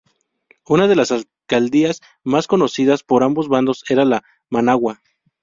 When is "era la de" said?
3.87-4.23